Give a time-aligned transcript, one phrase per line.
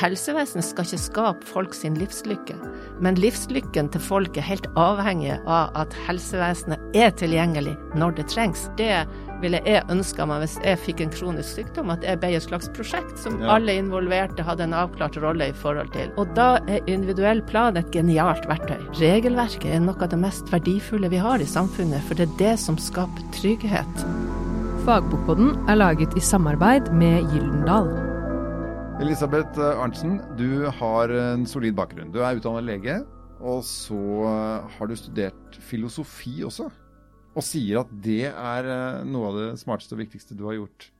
[0.00, 2.54] Helsevesenet skal ikke skape folk sin livslykke,
[3.04, 8.62] men livslykken til folk er helt avhengig av at helsevesenet er tilgjengelig når det trengs.
[8.78, 8.94] Det
[9.42, 12.72] ville jeg ønska meg hvis jeg fikk en kronisk sykdom, at jeg ble et slags
[12.76, 13.56] prosjekt som Ja.
[13.56, 16.10] alle involverte hadde en avklart rolle i forhold til.
[16.16, 18.80] Og da er individuell plan et genialt verktøy.
[19.00, 22.58] Regelverket er noe av det mest verdifulle vi har i samfunnet, for det er det
[22.58, 24.06] som skaper trygghet.
[24.86, 28.09] Fagbokboden er laget i samarbeid med Gyldendal.
[29.00, 32.10] Elisabeth eh, Arntzen, du har en solid bakgrunn.
[32.12, 32.98] Du er utdannet lege,
[33.40, 33.96] og så
[34.28, 36.66] eh, har du studert filosofi også.
[37.32, 40.90] Og sier at det er eh, noe av det smarteste og viktigste du har gjort.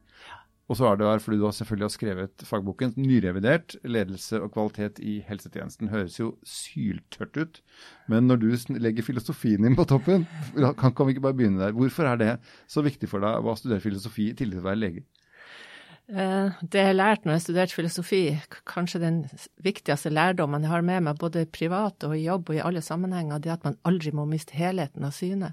[0.70, 5.02] Og så er du her fordi du selvfølgelig har skrevet fagboken 'Nyrevidert ledelse og kvalitet
[5.04, 5.92] i helsetjenesten'.
[5.92, 7.60] Høres jo syltørt ut,
[8.08, 10.24] men når du legger filosofien din på toppen,
[10.80, 11.76] kan, kan vi ikke bare begynne der?
[11.76, 14.86] Hvorfor er det så viktig for deg å studere filosofi i tillegg til å være
[14.88, 15.10] lege?
[16.10, 18.22] Eh, Det jeg har lært når jeg studerte filosofi,
[18.66, 19.18] kanskje den
[19.62, 23.38] viktigste lærdommen jeg har med meg både privat og i jobb og i alle sammenhenger,
[23.38, 25.52] det er at man aldri må miste helheten av syne.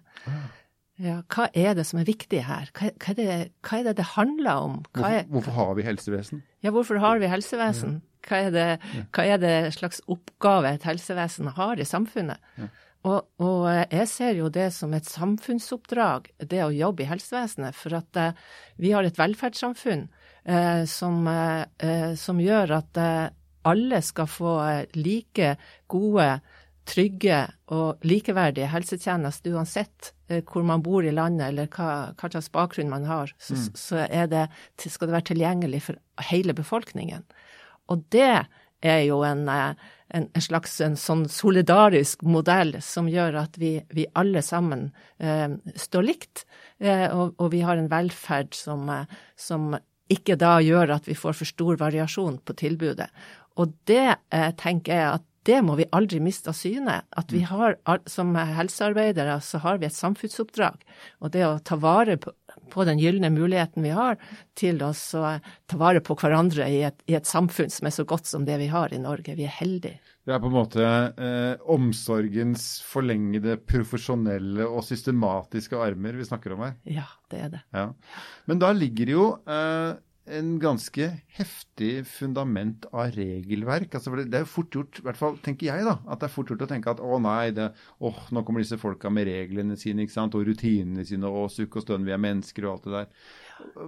[0.97, 2.72] Ja, hva er det som er viktig her?
[2.73, 4.80] Hva, hva, er, det, hva er det det handler om?
[4.97, 6.41] Hva Hvorfor, er, hvorfor har vi helsevesen?
[6.66, 7.99] ja, hvorfor har vi helsevesen?
[8.27, 8.66] Hva er, det,
[9.14, 12.42] hva er det slags oppgave et helsevesen har i samfunnet?
[13.05, 17.77] Og, og eh, jeg ser jo det som et samfunnsoppdrag, det å jobbe i helsevesenet.
[17.77, 18.33] For at eh,
[18.81, 20.08] vi har et velferdssamfunn
[20.87, 23.25] som, eh, eh, som gjør at eh,
[23.67, 25.55] alle skal få eh, like
[25.91, 26.29] gode,
[26.87, 27.41] trygge
[27.75, 32.93] og likeverdige helsetjenester uansett eh, hvor man bor i landet eller hva, hva slags bakgrunn
[32.93, 33.33] man har.
[33.43, 34.45] Så, så er det,
[34.79, 37.27] skal det være tilgjengelig for hele befolkningen.
[37.91, 38.45] Og det
[38.85, 43.73] er jo en, eh, en, en slags en sånn solidarisk modell som gjør at vi,
[43.91, 44.87] vi alle sammen
[45.19, 46.45] eh, står likt,
[46.79, 49.73] eh, og, og vi har en velferd som, eh, som
[50.13, 53.09] ikke da gjør at vi får for stor variasjon på tilbudet.
[53.58, 56.97] Og det eh, tenker jeg at det må vi aldri miste av syne.
[57.16, 57.77] At vi har,
[58.09, 60.81] som helsearbeidere så har vi et samfunnsoppdrag.
[61.23, 62.33] Og det å ta vare på,
[62.73, 64.20] på den gylne muligheten vi har
[64.59, 65.37] til å så
[65.71, 68.60] ta vare på hverandre i et, i et samfunn som er så godt som det
[68.60, 69.37] vi har i Norge.
[69.39, 70.02] Vi er heldige.
[70.27, 76.65] Det er på en måte eh, omsorgens forlengede, profesjonelle og systematiske armer vi snakker om
[76.65, 76.73] her.
[76.83, 77.61] Ja, det er det.
[77.71, 77.86] Ja.
[78.52, 79.93] Men da ligger det jo eh,
[80.27, 83.93] en ganske heftig fundament av regelverk.
[83.95, 86.20] Altså, for det, det er jo fort gjort, i hvert fall tenker jeg, da, at
[86.20, 87.70] det er fort gjort å tenke at å nei, det,
[88.04, 91.80] åh, nå kommer disse folka med reglene sine ikke sant, og rutinene sine, og sukk
[91.80, 93.32] og stønn, vi er mennesker og alt det der.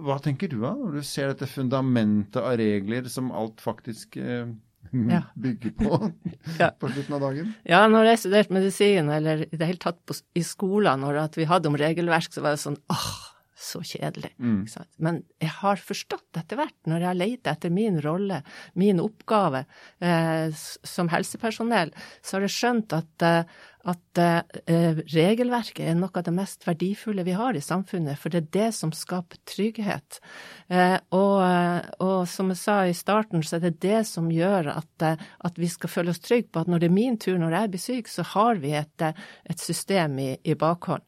[0.08, 4.48] Hva tenker du da, når du ser dette fundamentet av regler som alt faktisk eh,
[4.90, 5.22] Ja.
[5.44, 5.98] bygge på
[6.60, 6.70] Ja.
[6.70, 7.52] på slutten av dagen?
[7.68, 11.38] Ja, når jeg studerte medisin, eller i det hele tatt på, i skolen, når at
[11.38, 13.12] vi hadde om regelverk, så var det sånn åh,
[13.60, 14.32] så kjedelig.
[14.40, 14.62] Mm.
[15.04, 18.40] Men jeg har forstått etter hvert, når jeg har leita etter min rolle,
[18.80, 19.66] min oppgave
[20.00, 21.92] eh, som helsepersonell,
[22.24, 23.58] så har jeg skjønt at, eh,
[23.88, 28.42] at eh, regelverket er noe av det mest verdifulle vi har i samfunnet, for det
[28.42, 30.18] er det som skaper trygghet.
[30.68, 34.72] Eh, og, eh, og som jeg sa i starten, så er det det som gjør
[34.74, 37.56] at, at vi skal føle oss trygge på at når det er min tur, når
[37.56, 39.06] jeg blir syk, så har vi et,
[39.48, 41.04] et system i, i bakhånd.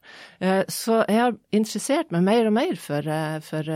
[0.71, 3.07] Så jeg har interessert meg mer og mer for,
[3.45, 3.69] for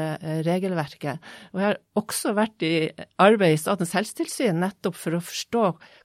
[0.48, 1.22] regelverket.
[1.54, 2.74] Og jeg har også vært i
[3.22, 5.64] arbeid i Statens helsetilsyn nettopp for å forstå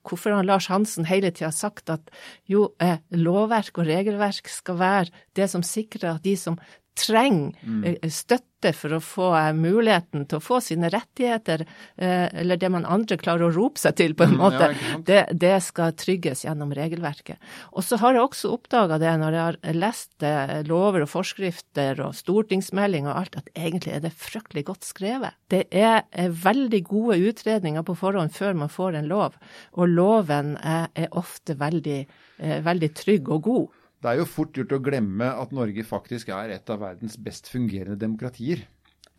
[0.08, 2.12] hvorfor han Lars Hansen hele tida har sagt at
[2.50, 6.60] jo, eh, lovverk og regelverk skal være det som sikrer at de som
[6.98, 7.52] trenger
[7.84, 11.64] eh, støtte for å få eh, muligheten til å få sine rettigheter,
[11.96, 14.98] eh, eller det man andre klarer å rope seg til, på en Mm, måte, ja,
[15.08, 17.40] det, det skal trygges gjennom regelverket.
[17.72, 20.26] Og så har jeg også oppdaga det når jeg har lest
[20.68, 25.36] lover og forskrifter og stortingsmeldinger og alt, at egentlig er det fryktelig godt skrevet.
[25.52, 29.36] Det er veldig gode utredninger på forhånd før man får en lov,
[29.76, 32.04] og loven eh, er ofte veldig,
[32.38, 33.66] veldig trygg og god.
[34.02, 37.46] Det er jo fort gjort å glemme at Norge faktisk er et av verdens best
[37.52, 38.64] fungerende demokratier.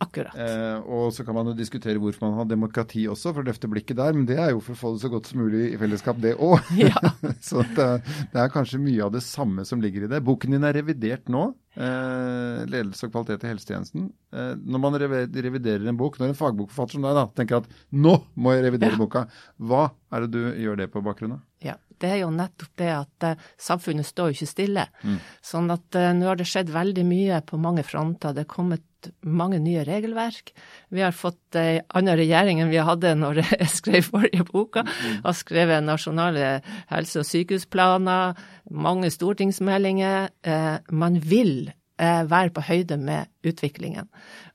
[0.02, 0.34] Akkurat.
[0.36, 3.70] Eh, og så kan man jo diskutere hvorfor man har demokrati også, for å løfte
[3.70, 5.78] blikket der, men det er jo for å få det så godt som mulig i
[5.80, 6.58] fellesskap, det òg.
[6.82, 6.98] Ja.
[7.40, 8.02] så det er,
[8.34, 10.20] det er kanskje mye av det samme som ligger i det.
[10.26, 11.46] Boken din er revidert nå.
[11.78, 14.10] Eh, ledelse og kvalitet i helsetjenesten.
[14.34, 18.18] Eh, når man reviderer en bok, når en fagbokforfatter som deg da, tenker at nå
[18.34, 19.00] må jeg revidere Ja.
[19.00, 19.24] boka,
[19.62, 21.42] hva er det du gjør det på bakgrunn av?
[21.64, 24.88] Ja, det er jo nettopp det at eh, samfunnet står jo ikke stille.
[25.02, 25.20] Mm.
[25.44, 28.34] Sånn at eh, nå har det skjedd veldig mye på mange fronter.
[28.34, 28.86] Det er kommet
[29.20, 30.52] mange nye regelverk.
[30.88, 34.84] Vi har fått ei annen regjering enn vi hadde når jeg skrev forrige boka.
[35.24, 36.58] Har skrevet nasjonale
[36.92, 38.38] helse- og sykehusplaner,
[38.70, 40.30] mange stortingsmeldinger.
[40.42, 44.08] Eh, man vil eh, være på høyde med utviklingen.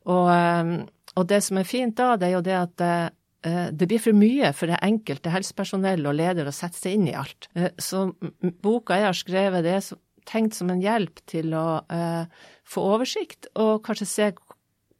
[0.09, 0.73] Og, eh,
[1.15, 4.01] og det som er fint da, det er jo det at eh, eh, det blir
[4.03, 7.47] for mye for det enkelte helsepersonell og leder å sette seg inn i alt.
[7.55, 8.09] Eh, så
[8.63, 9.89] boka jeg har skrevet, det er
[10.29, 12.25] tenkt som en hjelp til å eh,
[12.67, 14.29] få oversikt, og kanskje se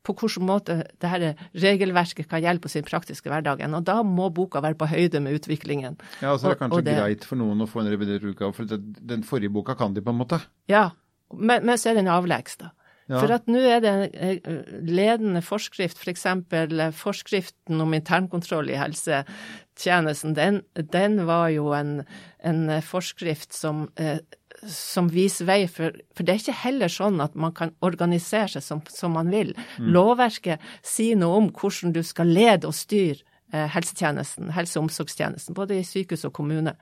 [0.08, 3.76] på hvilken måte dette regelverket kan hjelpe oss i den praktiske hverdagen.
[3.78, 6.00] Og da må boka være på høyde med utviklingen.
[6.24, 8.80] Ja, altså det er kanskje det, greit for noen å få en revidert utgave, for
[9.14, 10.40] den forrige boka kan de på en måte?
[10.72, 10.90] Ja,
[11.36, 12.72] men, men så er den avleggs, da.
[13.10, 13.18] Ja.
[13.18, 14.04] For at nå er det en
[14.38, 16.26] eh, ledende forskrift, f.eks.
[16.52, 20.62] For eh, forskriften om internkontroll i helsetjenesten, den,
[20.94, 22.04] den var jo en,
[22.46, 24.22] en forskrift som, eh,
[24.70, 28.68] som viser vei, for, for, det er ikke heller sånn at man kan organisere seg
[28.68, 29.56] som, som man vil.
[29.80, 29.90] Mm.
[29.98, 35.56] Lovverket sier noe om hvordan du skal lede og styre Eh, helsetjenesten, helse- og omsorgstjenesten,
[35.58, 36.76] både i sykehus og kommune.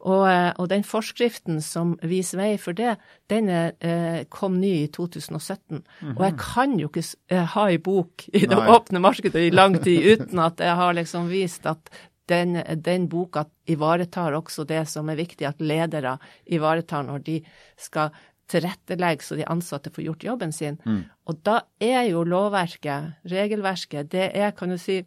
[0.00, 2.96] Og, eh, og den forskriften som viser vei for det,
[3.30, 5.76] den er, kom ny i 2017.
[5.76, 6.16] Mm -hmm.
[6.16, 8.68] Og jeg kan jo ikke ha ei bok i det Nei.
[8.68, 11.90] åpne markedet i lang tid uten at jeg har liksom vist at
[12.28, 17.40] den, den, boka ivaretar også det som er viktig at ledere ivaretar når de
[17.76, 18.10] skal
[18.50, 20.78] tilrettelegge så de ansatte får gjort jobben sin.
[20.84, 21.02] Mm.
[21.26, 25.00] Og da er jo lovverket, regelverket, det er, kan du si,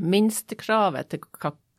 [0.00, 1.22] minstekravet til,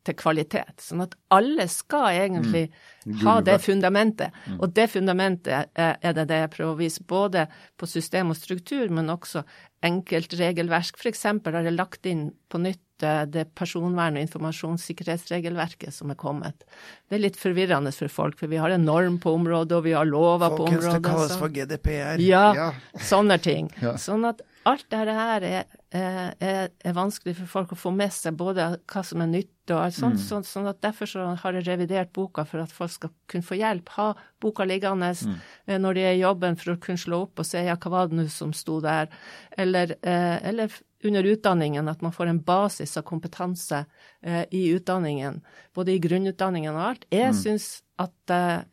[0.06, 0.80] til kvalitet.
[0.84, 3.20] Sånn at alle skal egentlig mm.
[3.26, 4.36] ha det fundamentet.
[4.46, 4.60] Mm.
[4.60, 7.48] Og det fundamentet er, er det det jeg prøver å vise, både
[7.80, 9.46] på system og struktur, men også
[9.86, 10.98] enkeltregelverk.
[11.00, 11.28] F.eks.
[11.28, 16.66] har jeg lagt inn på nytt eh, det personvern- og informasjonssikkerhetsregelverket som er kommet.
[17.10, 19.96] Det er litt forvirrende for folk, for vi har en norm på området, og vi
[19.98, 20.84] har lover på området.
[20.90, 22.26] Folkens, det kalles for GDPR.
[22.26, 22.70] Ja, ja.
[23.12, 23.70] sånne ting.
[23.84, 23.98] Ja.
[24.02, 25.66] Sånn at alt dette her er,
[25.96, 29.80] er, er, vanskelig for folk å få med seg, både hva som er nytt og
[29.82, 30.20] alt sånt.
[30.20, 30.26] Mm.
[30.26, 33.58] Sånn, sånn, at Derfor så har jeg revidert boka, for at folk skal kunne få
[33.60, 33.92] hjelp.
[33.98, 34.10] Ha
[34.44, 35.38] boka liggende mm.
[35.66, 37.94] Eh, når de er i jobben, for å kunne slå opp og se ja, hva
[37.94, 39.10] var det nå som sto der.
[39.58, 40.74] Eller, eh, eller,
[41.06, 43.84] under utdanningen, at man får en basis av kompetanse
[44.26, 45.42] eh, i utdanningen.
[45.76, 47.06] Både i grunnutdanningen og alt.
[47.14, 47.42] Jeg mm.
[47.44, 47.68] syns
[48.02, 48.64] at eh,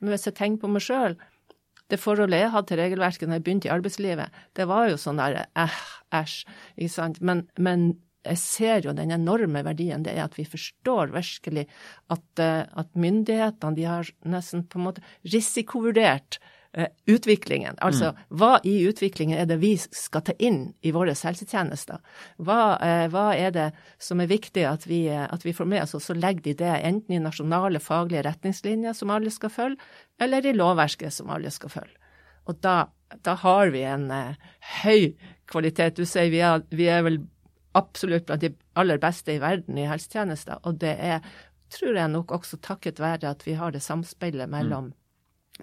[0.00, 1.16] hvis jeg tenker på meg sjøl,
[1.90, 5.20] det forholdet jeg hadde til regelverket når jeg begynte i arbeidslivet, det var jo sånn
[5.20, 5.80] der eh,
[6.16, 6.38] æsj,
[6.76, 7.20] ikke sant.
[7.24, 7.90] Men, men,
[8.20, 11.62] jeg ser jo den enorme verdien det er at vi forstår virkelig
[12.12, 16.36] at, eh, at myndighetene de har nesten på en måte risikovurdert
[17.06, 17.74] utviklingen.
[17.82, 18.18] Altså mm.
[18.38, 21.98] hva i utviklingen er det vi skal ta inn i våre helsetjenester?
[22.38, 23.66] Hva, eh, hva er det
[23.98, 26.54] som er viktig at vi, eh, at vi får med oss, og så legger de
[26.62, 29.90] det enten i nasjonale faglige retningslinjer som alle skal følge,
[30.22, 32.14] eller i lovverket som alle skal følge.
[32.46, 32.76] Og da,
[33.26, 34.38] da har vi en uh,
[34.80, 35.12] høy
[35.50, 35.98] kvalitet.
[35.98, 37.20] Du sier vi er, vi er vel
[37.78, 41.20] absolutt blant de aller beste i verden i helsetjenester, og det er
[41.70, 44.96] tror jeg nok også takket være at vi har det samspillet mellom mm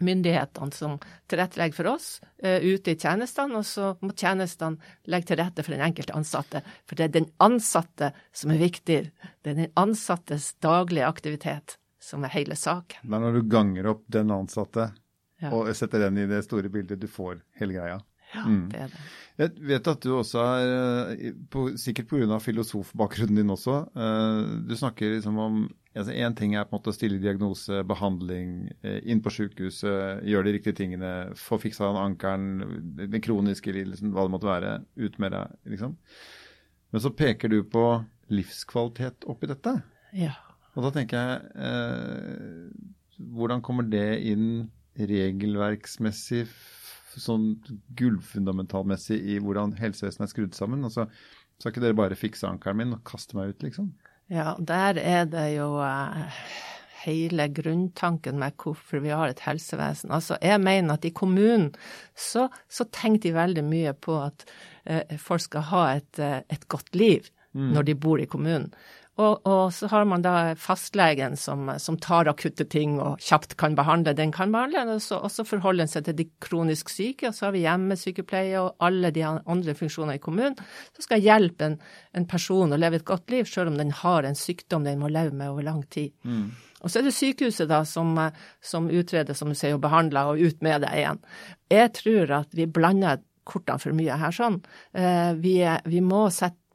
[0.03, 0.97] myndighetene som
[1.31, 2.07] tilrettelegger for oss
[2.43, 4.77] uh, ute i tjenestene, og så må tjenestene
[5.09, 6.63] legge til rette for den enkelte ansatte.
[6.87, 9.01] For det er den ansatte som er viktig.
[9.41, 11.77] Det er den ansattes daglige aktivitet
[12.07, 13.03] som er hele saken.
[13.09, 14.91] Men når du ganger opp den ansatte
[15.41, 15.51] ja.
[15.51, 17.97] og setter den i det store bildet, du får hele greia.
[18.33, 18.63] Ja, mm.
[18.71, 19.01] det er det.
[19.37, 20.71] Jeg vet at du også er,
[21.13, 22.39] eh, på, sikkert pga.
[22.41, 25.59] filosofbakgrunnen din også, uh, du snakker liksom om
[25.97, 30.25] altså Én ting er på en måte å stille diagnose, behandling, uh, inn på sykehuset,
[30.29, 34.73] gjøre de riktige tingene, få fiksa den ankelen, den kroniske lidelsen, hva det måtte være,
[34.97, 35.95] ut med det, liksom.
[36.93, 37.85] Men så peker du på
[38.33, 39.73] livskvalitet oppi dette.
[40.15, 40.35] Ja.
[40.77, 44.67] Og da tenker jeg, eh, hvordan kommer det inn
[44.97, 46.45] regelverksmessig
[47.21, 47.49] sånn
[47.99, 50.85] gullfundamentalmessig i hvordan helsevesenet er skrudd sammen.
[50.87, 51.07] Altså,
[51.57, 53.91] skal ikke dere bare fikse ankelen min og kaste meg ut, liksom?
[54.31, 56.41] Ja, der er det jo uh,
[57.05, 60.11] hele grunntanken med hvorfor vi har et helsevesen.
[60.13, 61.71] Altså, jeg mener at i kommunen
[62.17, 64.45] så, så tenker de veldig mye på at
[64.89, 67.71] uh, folk skal ha et, uh, et godt liv mm.
[67.73, 68.69] når de bor i kommunen.
[69.17, 73.73] Og, og, så har man da fastlegen som, som, tar akutte ting og kjapt kan
[73.77, 74.13] behandle.
[74.17, 77.31] Den kan behandle, og så, også forholder en seg til de kronisk syke.
[77.31, 81.71] Og så har vi hjemmesykepleie og alle de andre funksjoner i kommunen som skal hjelpe
[81.71, 81.79] en,
[82.13, 85.09] en person å leve et godt liv, selv om den har en sykdom den må
[85.09, 86.13] leve med over lang tid.
[86.21, 86.51] Mm.
[86.85, 88.13] Og så er det sykehuset da som,
[88.61, 91.23] som utreder, som du sier, og behandler, og ut med det igjen.
[91.73, 94.59] Jeg tror at vi blander kortene for mye her sånn.
[94.93, 95.57] Eh, vi,
[95.87, 96.66] vi må sette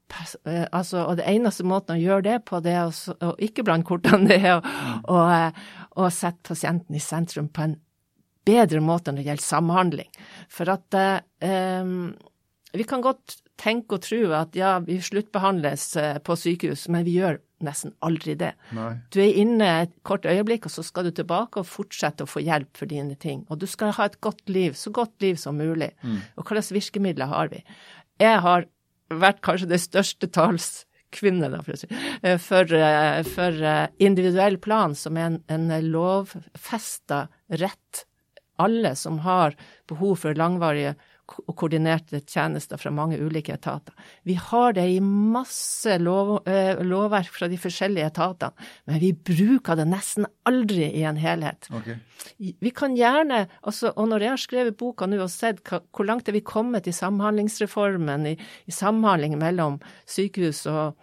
[0.73, 3.88] altså, og det eneste måten å gjøre det på, det er å, å ikke blande
[3.88, 4.75] kortene, det er å,
[5.12, 5.62] å, eh,
[5.97, 7.78] å, sette pasienten i sentrum på en
[8.47, 10.11] bedre måte når det gjelder samhandling.
[10.50, 11.95] For at eh,
[12.73, 15.88] vi kan godt tenke og tro at ja, vi sluttbehandles
[16.26, 18.52] på sykehus, men vi gjør nesten aldri det.
[18.76, 18.90] Nei.
[19.14, 22.42] Du er inne et kort øyeblikk, og så skal du tilbake og fortsette å få
[22.45, 23.45] hjelp for dine ting.
[23.49, 25.92] Og du skal ha et godt liv, så godt liv som mulig.
[26.02, 26.21] Mm.
[26.37, 27.62] Og hva slags virkemidler har vi?
[28.23, 28.66] Jeg har
[29.21, 34.59] vært kanskje det største talskvinne kvinne, da, for å eh, for, eh, for eh, individuell
[34.62, 37.26] plan, som er en, en lovfesta
[37.62, 38.04] rett.
[38.62, 39.57] Alle som har
[39.90, 40.95] behov for langvarige
[41.32, 43.94] og koordinerte tjenester fra mange ulike etater.
[44.28, 48.52] Vi har det i masse lov, eh, lovverk fra de forskjellige etatene,
[48.86, 51.68] men vi bruker det nesten aldri i en helhet.
[51.72, 51.96] Okay.
[52.38, 56.08] Vi kan gjerne, altså, og når jeg har skrevet boka nå og sett hva, hvor
[56.08, 58.36] langt er vi kommet i samhandlingsreformen, i,
[58.66, 60.96] i samhandling mellom sykehus og,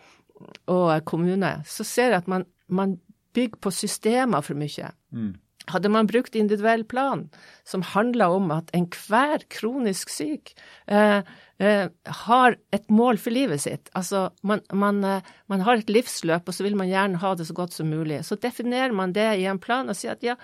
[0.67, 2.99] og kommune, så ser jeg at man, man
[3.33, 4.91] bygger på systemer for mye.
[5.11, 5.33] Mm.
[5.67, 7.27] Hadde man brukt individuell plan,
[7.67, 10.53] som handla om at enhver kronisk syk
[10.87, 11.19] eh,
[11.59, 11.91] eh,
[12.23, 16.55] har et mål for livet sitt, altså man, man, eh, man, har et livsløp, og
[16.55, 19.45] så vil man gjerne ha det så godt som mulig, så definerer man det i
[19.51, 20.39] en plan og sier at ja,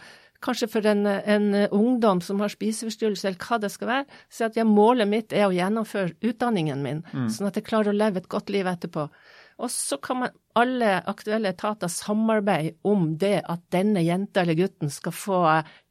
[0.45, 4.59] kanskje for en, en ungdom som har spiseforstyrrelse, eller hva det skal være, sier at
[4.59, 7.31] ja, målet mitt er å gjennomføre utdanningen min, mm.
[7.33, 9.07] sånn at jeg klarer å leve et godt liv etterpå.
[9.55, 14.91] Og så kan man alle aktuelle etater samarbeide om det at denne jenta eller gutten
[14.91, 15.39] skal få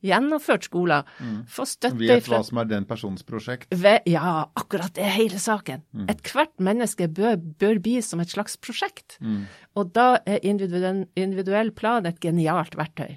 [0.05, 1.09] gjennomført skolen.
[1.21, 1.39] Mm.
[1.49, 3.73] Få støtte Vet hva som er den personens prosjekt?
[4.09, 5.85] Ja, akkurat det er hele saken.
[5.97, 6.07] Mm.
[6.13, 9.19] Ethvert menneske bør, bør, bli som et slags prosjekt.
[9.25, 9.45] Mm.
[9.81, 13.17] Og da er individuell, individuell plan et genialt verktøy.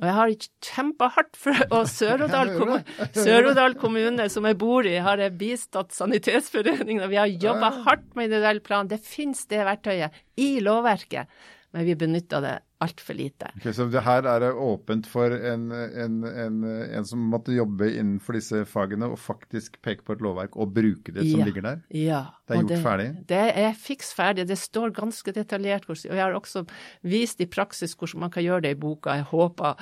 [0.00, 5.20] Og jeg har kjempa hardt for Og Sør-Odal kommune, kommune, som jeg bor i, har
[5.20, 8.88] jeg bistått Sanitetsforeningen, og vi har jobba hardt med individuell plan.
[8.88, 11.28] Det finnes det verktøyet i lovverket
[11.70, 13.50] men vi benytta det altfor lite.
[13.58, 17.90] Okay, så det her er det åpent for en, en, en, en, som måtte jobbe
[17.92, 21.66] innenfor disse fagene og faktisk peke på et lovverk og bruke det som ja, ligger
[21.66, 21.82] der?
[21.92, 22.22] Ja.
[22.48, 23.08] Det er gjort det, ferdig?
[23.30, 24.48] Det er fiks ferdig.
[24.48, 25.86] Det står ganske detaljert.
[25.90, 26.64] Og jeg har også
[27.06, 29.20] vist i praksis hvordan man kan gjøre det i boka.
[29.20, 29.78] Jeg håper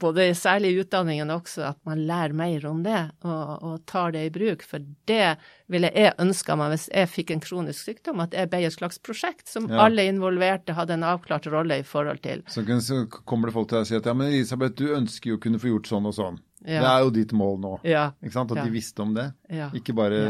[0.00, 4.24] både særlig i utdanningen også, at man lærer mer om det og, og tar det
[4.26, 4.64] i bruk.
[4.66, 5.36] For det
[5.70, 9.00] ville jeg ønska meg hvis jeg fikk en kronisk sykdom, at jeg ble et slags
[9.04, 9.84] prosjekt som ja.
[9.86, 12.44] alle involverte hadde en avklart rolle i forhold til.
[12.50, 15.32] Så, så kommer det folk til deg og sier at ja, men Elisabeth, du ønsker
[15.32, 16.42] jo å kunne få gjort sånn og sånn.
[16.64, 16.80] Ja.
[16.80, 17.72] Det er jo ditt mål nå.
[17.84, 18.04] Ja.
[18.24, 18.52] Ikke sant?
[18.54, 18.64] At ja.
[18.64, 19.28] de visste om det.
[19.76, 20.22] Ikke bare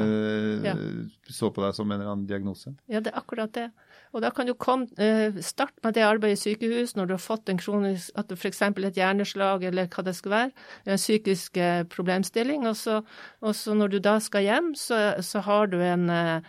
[1.30, 2.75] så på deg som en eller annen diagnose.
[2.90, 3.68] Ja, det er akkurat det.
[4.14, 7.23] Og da kan du komme, eh, starte med det arbeidet i sykehus når du har
[7.23, 8.62] fått en kronisk, at f.eks.
[8.62, 10.50] et hjerneslag eller hva det skal være,
[10.87, 12.68] en psykisk eh, problemstilling.
[12.71, 13.00] Og så,
[13.42, 16.40] og så når du da skal hjem, så, så har du en eh,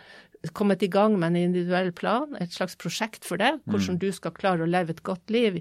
[0.54, 4.02] kommet i gang med en individuell plan, et slags prosjekt for det, hvordan mm.
[4.04, 5.58] du skal klare å leve et godt liv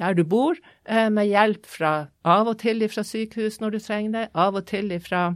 [0.00, 0.56] der du bor,
[0.88, 4.88] med hjelp fra av og til fra sykehus når du trenger det, av og til
[5.04, 5.34] fra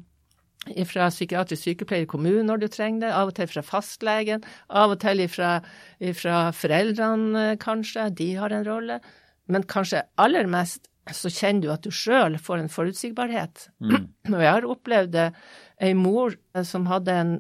[0.89, 4.97] fra psykiatrisk sykepleier i kommunen når du trenger det, av og til fra fastlegen, av
[4.97, 5.53] og til fra,
[6.57, 8.11] foreldrene, kanskje.
[8.19, 9.01] De har en rolle.
[9.47, 13.69] Men kanskje aller mest så kjenner du at du sjøl får en forutsigbarhet.
[13.79, 14.09] Mm.
[14.35, 16.35] Og jeg har opplevd ei mor
[16.67, 17.33] som hadde en,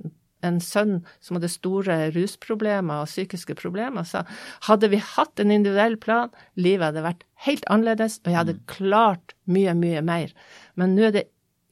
[0.47, 4.23] en, sønn som hadde store rusproblemer og psykiske problemer, sa
[4.69, 8.67] hadde vi hatt en individuell plan, livet hadde vært helt annerledes, og jeg hadde mm.
[8.71, 10.37] klart mye, mye mer.
[10.79, 11.27] Men nå er det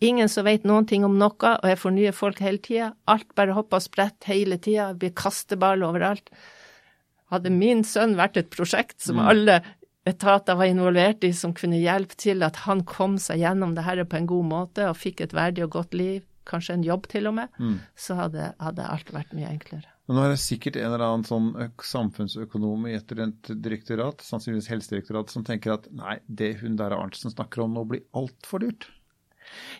[0.04, 2.90] Ingen som vet noen ting om noe, og jeg får nye folk hele tida.
[3.10, 6.28] Alt bare hopper og spretter hele tida, blir kasteball overalt.
[7.32, 9.24] Hadde min sønn vært et prosjekt som mm.
[9.32, 9.56] alle
[10.04, 14.02] etater var involvert i, som kunne hjelpe til at han kom seg gjennom det her
[14.04, 17.30] på en god måte og fikk et verdig og godt liv, kanskje en jobb til
[17.30, 17.76] og med, mm.
[17.96, 19.88] så hadde, hadde, alt vært mye enklere.
[20.04, 21.46] Men nå er det sikkert en eller annen sånn
[21.80, 23.14] samfunnsøkonom i et
[23.48, 28.04] direktorat, sannsynligvis helsedirektorat, som tenker at nei, det hun der Arntzen snakker om nå blir
[28.12, 28.90] altfor dyrt.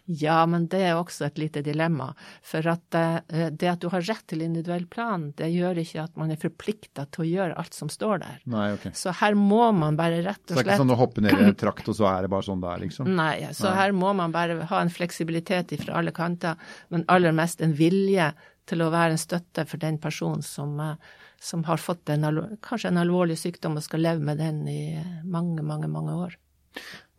[0.05, 2.11] Ja, men det er også et lite dilemma.
[2.45, 6.17] For at uh, det at du har rett til individuell plan, det gjør ikke at
[6.21, 8.41] man er forplikta til å gjøre alt som står der.
[8.51, 8.95] Nei, okay.
[8.97, 11.25] Så her må man bare rett og slett Så det er ikke sånn å hoppe
[11.25, 13.13] ned i en trakt, og så er det bare sånn det er, liksom?
[13.19, 13.77] Nei, så Nei.
[13.81, 16.61] her må man bare ha en fleksibilitet fra alle kanter,
[16.95, 18.33] men aller mest en vilje
[18.69, 20.95] til å være en støtte for den personen som, uh,
[21.43, 22.25] som har fått en,
[22.65, 24.81] kanskje en alvorlig sykdom og skal leve med den i
[25.25, 26.39] mange, mange, mange år.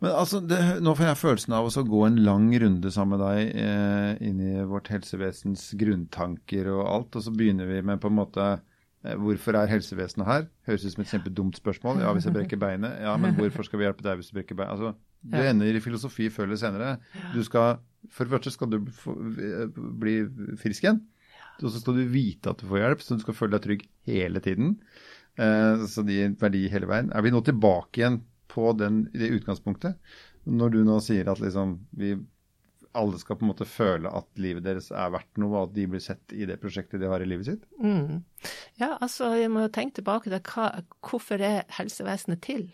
[0.04, 3.24] Men altså, det, Nå får jeg følelsen av å gå en lang runde sammen med
[3.24, 8.12] deg eh, inn i vårt helsevesens grunntanker og alt, og så begynner vi med på
[8.12, 10.46] en måte eh, Hvorfor er helsevesenet her?
[10.68, 12.04] Høres ut som et kjempedumt spørsmål.
[12.04, 13.00] Ja, hvis jeg brekker beinet.
[13.06, 14.76] Ja, men hvorfor skal vi hjelpe deg hvis du brekker beinet?
[14.76, 14.94] Altså,
[15.26, 16.94] du ender i filosofi før eller senere.
[17.32, 17.80] Du skal,
[18.12, 19.16] For det første skal du få,
[20.02, 20.20] bli
[20.60, 21.00] frisk igjen.
[21.62, 23.86] Og så skal du vite at du får hjelp, så du skal føle deg trygg
[24.10, 24.74] hele tiden.
[25.40, 27.08] Eh, så det gir verdi hele veien.
[27.16, 28.20] Er vi nå tilbake igjen
[28.56, 30.00] på den, det utgangspunktet.
[30.48, 32.14] Når du nå sier at liksom vi
[32.96, 35.84] alle skal på en måte føle at livet deres er verdt noe, og at de
[35.92, 37.66] blir sett i det prosjektet de har i livet sitt?
[37.76, 38.22] Mm.
[38.80, 40.70] Ja, altså jeg må jo tenke tilbake til hva,
[41.04, 42.70] hvorfor er helsevesenet til?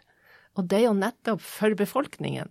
[0.61, 2.51] Og det er jo nettopp for befolkningen.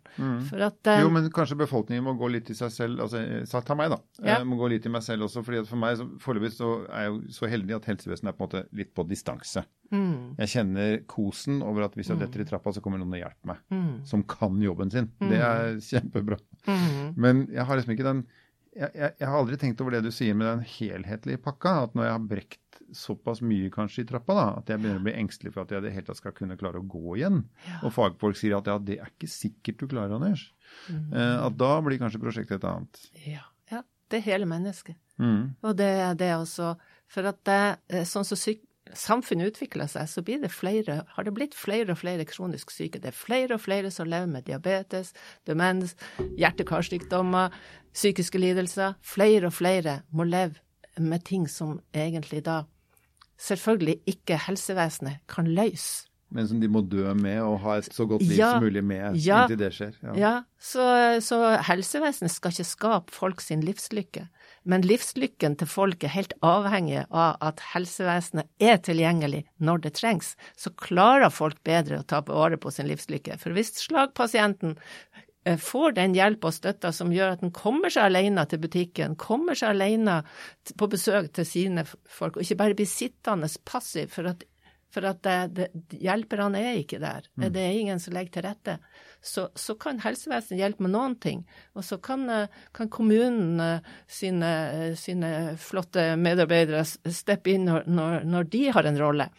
[0.49, 2.99] For at uh, Jo, men kanskje befolkningen må gå litt i seg selv.
[3.05, 3.99] altså sa- Ta meg, da.
[4.23, 4.39] Ja.
[4.39, 5.43] Jeg må gå litt i meg selv også.
[5.45, 8.43] fordi For meg så- foreløpig så er jeg jo så heldig at helsevesenet er på
[8.43, 9.63] en måte litt på distanse.
[9.91, 13.21] mm, Jeg kjenner kosen over at hvis jeg detter i trappa, så kommer noen og
[13.21, 13.57] hjelper meg.
[13.71, 15.11] mm, Som kan jobben sin.
[15.19, 16.39] Det er kjempebra.
[16.65, 18.25] mm, Men jeg har liksom ikke den
[18.73, 21.83] jeg, jeg, jeg har aldri tenkt over det du sier med den helhetlige pakka.
[21.83, 22.60] At når jeg har brekt
[22.97, 25.83] såpass mye kanskje i trappa, da, at jeg begynner å bli engstelig for at jeg
[25.83, 27.43] i det hele tatt skal kunne klare å gå igjen.
[27.67, 27.81] Ja.
[27.87, 30.47] Og fagfolk sier at ja, det er ikke sikkert du klarer, Anders.
[30.87, 31.13] mm.
[31.13, 33.05] Eh, at da blir kanskje prosjektet et annet.
[33.27, 33.85] ja, ja.
[34.11, 34.97] Det er hele mennesket.
[35.23, 35.55] Mm.
[35.63, 36.73] Og det er det også.
[37.11, 37.61] For at det,
[37.95, 38.59] eh, sånn som syk
[38.97, 42.99] samfunnet utvikler seg, så blir det flere, har det blitt flere og flere kronisk syke.
[42.99, 45.13] Det er flere og flere som lever med diabetes,
[45.47, 45.95] demens,
[46.39, 47.53] hjerte-karsykdommer,
[47.93, 48.97] psykiske lidelser.
[49.05, 50.59] Flere og flere må leve
[50.99, 52.63] med ting som egentlig da
[53.41, 56.07] selvfølgelig ikke helsevesenet kan løse.
[56.31, 58.53] Men som de må dø med og ha et så godt liv Ja.
[58.53, 59.41] som mulig med Ja.
[59.43, 59.97] inntil det skjer.
[60.01, 60.13] Ja.
[60.15, 60.85] Ja, så,
[61.19, 64.29] så helsevesenet skal ikke skape folk sin livslykke.
[64.63, 70.35] Men livslykken til folk er helt avhengig av at helsevesenet er tilgjengelig når det trengs.
[70.55, 73.35] Så klarer folk bedre å ta på vare på sin livslykke.
[73.41, 74.77] For hvis slagpasienten
[75.41, 79.57] får den hjelp og støtta som gjør at den kommer seg alene til butikken, kommer
[79.57, 80.19] seg alene
[80.77, 84.45] på besøk til sine folk, og ikke bare blir sittende passiv for at
[84.91, 87.27] for at det, det, hjelperne er ikke der.
[87.39, 88.73] Det er ingen som legger til rette.
[89.23, 91.45] Så, så kan helsevesenet hjelpe med noen ting.
[91.77, 95.31] Og så kan, eh, kan kommunen eh, sine, eh, sine
[95.61, 99.29] flotte medarbeidere steppe inn når, når, når de har en rolle.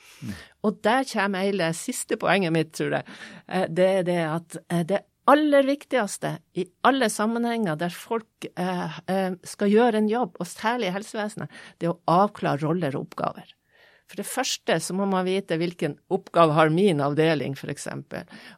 [0.62, 3.18] Og der kommer hele siste poenget mitt, tror jeg.
[3.48, 9.00] Eh, Det er det at det det aller viktigste i alle sammenhenger der folk eh,
[9.06, 13.08] eh, skal gjøre en jobb, og særlig i helsevesenet, det er å avklare roller og
[13.08, 13.54] oppgaver.
[14.10, 17.88] For det første så må man vite hvilken oppgave har min avdeling, f.eks.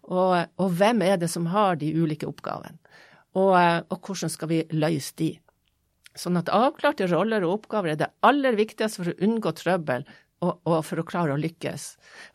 [0.08, 2.80] Og, og hvem er det som har de ulike oppgavene.
[3.38, 5.32] Og, eh, og hvordan skal vi løse de.
[6.18, 10.04] Sånn at avklarte roller og oppgaver er det aller viktigste for å unngå trøbbel
[10.42, 11.84] og, og for å klare å lykkes.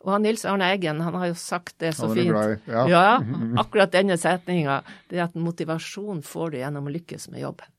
[0.04, 2.70] Og han Nils Arne Eggen han har jo sagt det så er fint.
[2.70, 2.86] ja.
[2.90, 3.04] ja,
[3.62, 4.80] akkurat denne setninga.
[5.10, 7.76] Det er at motivasjon får du gjennom å lykkes med jobben.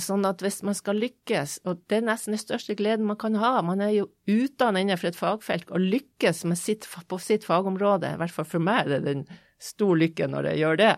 [0.00, 3.34] Sånn at hvis man skal lykkes, og det er nesten den største gleden man kan
[3.36, 8.14] ha, man er jo utdannet innenfor et fagfelt, og lykkes med sitt, på sitt fagområde,
[8.14, 9.26] i hvert fall for meg er det en
[9.62, 10.90] stor lykke når jeg gjør det.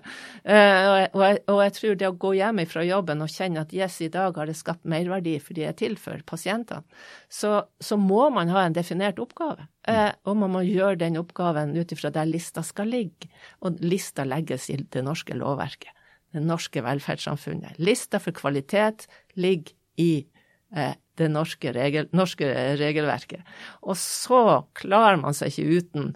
[0.43, 3.75] Eh, og, jeg, og, jeg, tror det å gå hjem fra jobben og kjenne at
[3.77, 6.85] yes, i dag har det skapt merverdi fordi jeg er til for pasientene,
[7.29, 9.69] så, så må man ha en definert oppgave.
[9.89, 13.29] Eh, og man må gjøre den oppgaven ut ifra der lista skal ligge.
[13.61, 15.93] Og lista legges i det norske lovverket
[16.35, 17.79] det norske velferdssamfunnet.
[17.79, 19.07] Lista for kvalitet
[19.39, 20.27] ligger i
[20.75, 22.49] eh, det norske, regel, norske
[22.81, 23.45] regelverket.
[23.87, 26.09] Og så klarer man seg ikke uten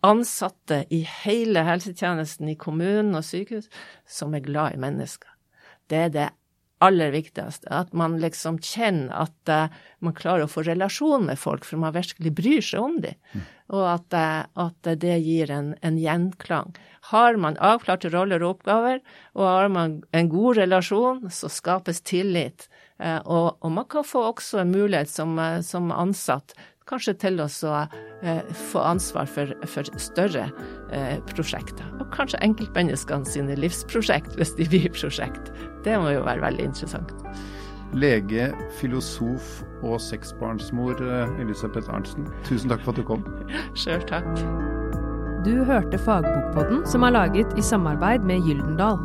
[0.00, 3.70] ansatte i hele helsetjenesten, i kommunen og sykehus,
[4.06, 5.30] som er glad i mennesker.
[5.88, 6.28] Det er det
[6.78, 7.68] aller viktigste.
[7.74, 11.96] At man liksom kjenner at uh, man klarer å få relasjon med folk, for man
[11.96, 13.18] virkelig bryr seg om dem.
[13.74, 16.76] Og at, uh, at det gir en, en gjenklang.
[17.10, 19.02] Har man avklarte roller og oppgaver,
[19.34, 22.68] og har man en god relasjon, så skapes tillit.
[23.02, 25.34] Uh, og, og man kan få også en mulighet som,
[25.66, 26.54] som ansatt
[26.88, 27.74] kanskje til å så,
[28.22, 30.48] eh, få ansvar for, for større
[30.90, 31.86] eh, prosjekter.
[32.00, 35.52] Og kanskje enkeltmenneskene sine livsprosjekt, hvis de blir prosjekt.
[35.84, 37.14] Det må jo være veldig interessant.
[37.96, 43.24] Lege, filosof og seksbarnsmor eh, Elisabeth Arntzen, tusen takk for at du kom.
[43.80, 44.28] Sjøl takk.
[45.46, 48.98] Du hørte Fagbokpodden, som er laget i samarbeid med Gyldendal.